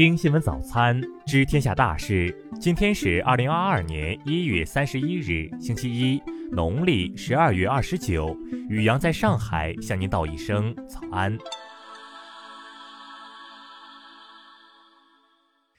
[0.00, 2.34] 听新闻早餐，知天下大事。
[2.58, 6.18] 今天是二零二二年一月三十一日，星期一，
[6.50, 8.34] 农历十二月二十九。
[8.70, 11.36] 雨阳在上海向您道一声早安。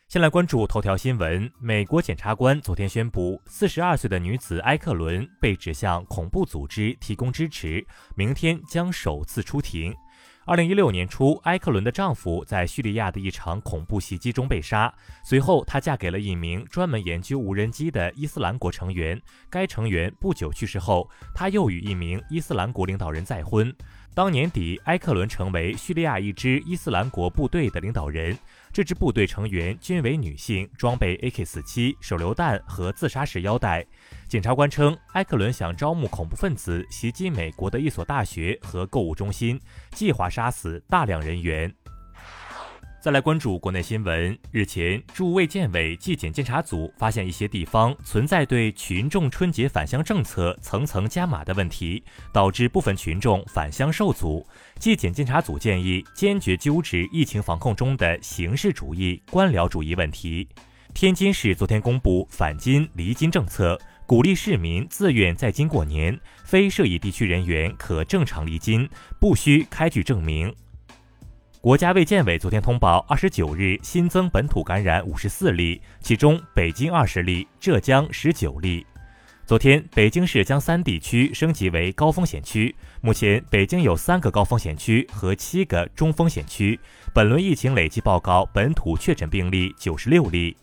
[0.08, 1.52] 先来关注头条新闻。
[1.60, 7.84] 美国检察官昨天宣布，四十二岁的女子埃克伦被指向恐怖组织提供支持，
[8.16, 9.92] 明天将首次出庭。
[10.44, 14.92] 二零一六年初，埃克伦的丈夫在叙利亚的一场恐怖袭击中被杀。
[15.24, 19.22] 随后，她嫁给了一名专门研究无人机的伊斯兰国成员。
[19.52, 23.72] 该成员不久去世后，她又与一名伊斯兰国领导人再婚。
[24.14, 28.38] 当年底，埃克伦成为叙利亚一支伊斯兰国部队的领导人。
[28.74, 33.86] 这支部队成员均为女性，装备 AK-47 手榴弹和自杀式腰带。
[34.28, 39.60] 检察官称，埃克伦想招募恐怖分子袭击美国的一所大学和购物中心，
[39.92, 41.74] 计划杀死大量人员。
[43.02, 44.38] 再来关注国内新闻。
[44.52, 54.46] 日前，驻卫健委纪检监察组发现一些地方存在对群众春节返乡政策层层加码的问题，导致部分群众返乡受阻。
[54.78, 60.48] 纪检监察组建议坚决纠治疫情防控中的形式主义、官僚主义问题。
[60.94, 68.88] 天津市昨天公布返京离京政策，鼓励市民自愿在京过年，非涉疫地区人员可正常离京，
[69.20, 70.54] 不需开具证明。
[71.62, 78.84] 国家卫健委昨天通报，二十九日新增本土感染五十四例，其中北京二十例，浙江十九例。
[79.46, 86.80] 昨天，北京市将三地区升级为高风险区，目前北京有三个高风险区和七个中风险区。
[87.14, 90.58] 本轮疫情累计报告本土确诊病例九十六例。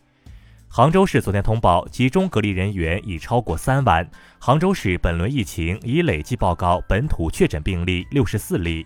[0.66, 4.04] 杭州市昨天通报，集中隔离人员已超过三万。
[4.41, 8.84] 杭州市本轮疫情已累计报告本土确诊病例六十四例。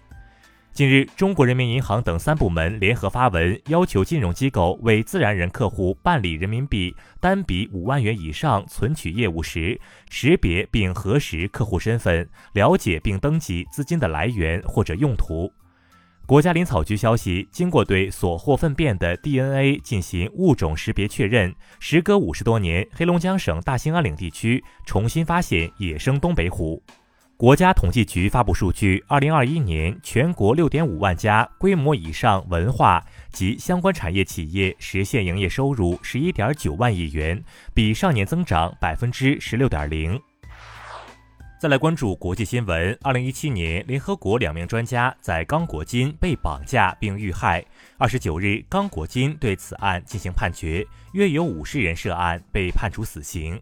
[0.72, 15.52] 近日，中国人民银行等三部门联合发文，要求金融机构为自然人客户办理人民币单笔五万元以上存取业务时，识别并核实客户身份，了解并登记资金的来源或者用途。
[16.24, 26.82] 国家林草局消息，经过对所获粪便的 DNA 进行物种识别确认，时隔五十多年，黑龙江省大兴安岭地区重新发现野生东北虎。
[27.36, 37.42] 国家统计局发布数据，二零二一年全国六点五万家规模以上文化及相关产业企业实现营业收入十一点九万亿元，
[37.74, 40.20] 比上年增长百分之十六点零。
[41.58, 47.64] 再来关注国际新闻，二零一七年，联合国两名专家在刚果金被绑架并遇害。
[47.98, 53.60] 二十九日，刚果金对此案进行判决，约有五十人涉案，被判处死刑。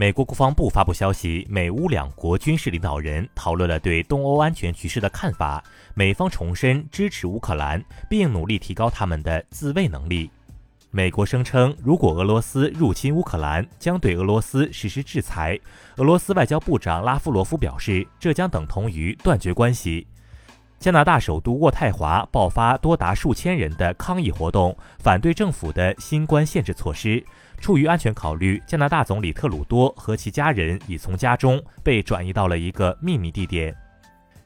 [0.00, 5.60] 美国国防部发布消息，美乌两国军事领导人讨论了对东欧安全局势的看法。
[5.92, 10.30] 美方重申支持乌克兰，并努力提高他们的自卫能力。
[10.92, 15.58] 美国声称，如果俄罗斯入侵乌克兰，将对俄罗斯实施制裁。
[15.96, 20.06] 俄罗斯外交部长拉夫罗夫表示，这将等同于断绝关系。
[20.78, 27.24] 加拿大首都渥太华爆发多达数千人的抗议活动，反对政府的新冠限制措施。
[27.60, 33.74] 出于安全考虑，加拿大总理特鲁多和其家人已从家中被转移到了一个秘密地点。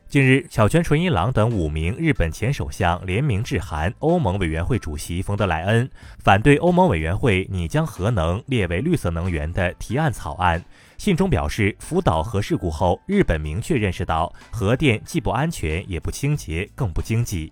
[0.08, 10.62] 近日，小泉纯一郎等五名日本前首相联名致函欧盟委员会主席冯德莱恩，反对欧盟委员会拟将核能列为绿色能源的提案草案。
[10.98, 17.50] 信中表示，福岛核事故后，日本明确认识到核电既不安全，也不清洁，更不经济。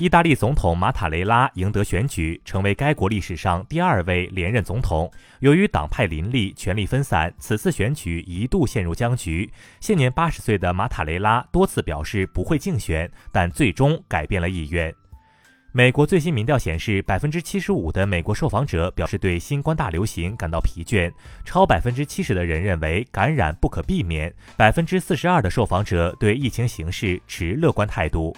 [0.00, 5.12] 意大利总统马塔雷拉赢得选举，成为该国历史上第二位连任总统。
[5.40, 9.52] 由于党派林立、权力分散，此次选举一度陷入僵局。
[9.78, 14.90] 现年八十岁的马塔雷拉多次表示不会竞选，但最终改变了意愿。
[15.70, 21.12] 美国最新民调显示，百分之七十五的美国受访者表示对新冠大流行感到疲倦，
[21.44, 28.34] 超百分之七十的人认为感染不可避免，百分之四十二的受访者对疫情形势持乐观态度。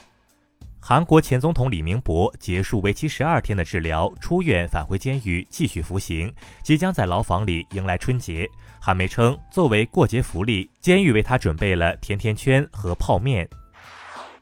[0.84, 6.34] 韩国前总统李明博结束为期十二天的治疗，出院返回监狱继续服刑，
[6.64, 8.50] 即将在牢房里迎来春节。
[8.80, 13.48] 韩媒称，作为过节福利，监狱为他准备了甜甜圈和泡面。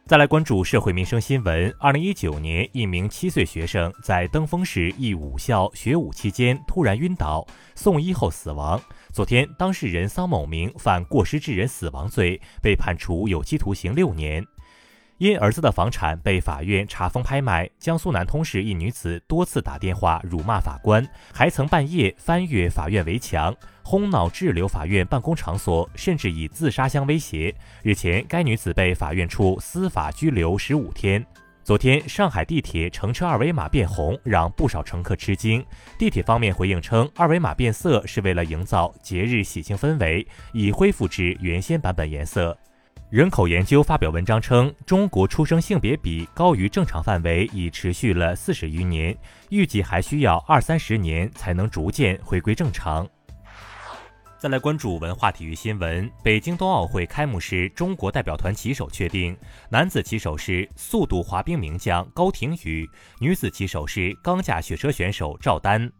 [0.07, 8.81] 再来关注社会民生新闻：二零一九年，一名七岁学生在登封市一武校学武期间突然晕倒，送医后死亡。
[9.13, 14.43] 昨天，当事人桑某明犯过失致人死亡罪，被判处有期徒刑六年。
[15.21, 27.55] 因儿子的房产被法院查封拍卖，江苏南通市一女子多次打电话辱骂法官，还曾半夜翻越法院围墙，哄闹滞留法院办公场所，甚至以自杀相威胁。
[27.83, 31.23] 日前，该女子被法院处司法拘留十五天。
[31.63, 35.63] 昨天，上海地铁乘车二维码变红，让不少乘客吃惊。
[35.99, 42.57] 地铁方面回应称，二维码变色是为了营造节日喜庆氛围，已恢复至原先版本颜色。
[43.11, 49.17] 人口研究发表文章称，中国出生性别比高于正常范围已持续了四十余年，
[49.49, 53.05] 预计还需要二三十年才能逐渐回归正常。
[54.39, 56.09] 再来关注文化体育新闻。
[56.23, 59.37] 北京冬奥会开幕式，中国代表团旗手确定，
[59.69, 65.91] 男子旗手是速度滑冰名将高亭宇，女子旗手是钢架雪车选手赵丹。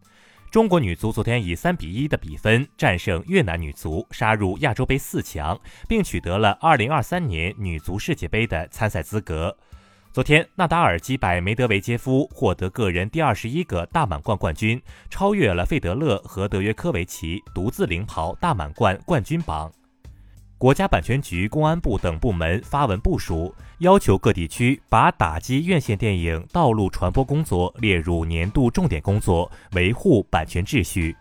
[0.51, 5.57] 中国女足昨天以三比一的比分战胜越南女足，杀入亚洲杯四强，
[5.87, 9.57] 并取得了二零二三年女足世界杯的参赛资格。
[10.11, 19.71] 昨天，纳达尔击败梅德韦杰夫，获得个人第二十一个大满贯冠军，超越了费德勒和德约科维奇，独自领跑大满贯冠军榜。
[20.61, 31.17] 国家版权局、公安部等部门发文部署，要求各地区把打击院线电影道路传播工作列入年度重点工作，维护版权秩序。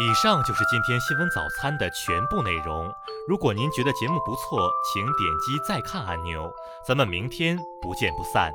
[0.00, 2.90] 以上就是今天新闻早餐的全部内容。
[3.28, 6.50] 如果您觉得节目不错，请点击再看按钮。
[6.86, 8.50] 咱们明天不见不散。